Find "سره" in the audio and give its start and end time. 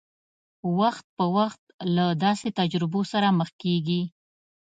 3.11-3.27